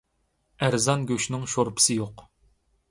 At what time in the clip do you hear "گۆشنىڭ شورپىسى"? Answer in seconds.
1.11-2.01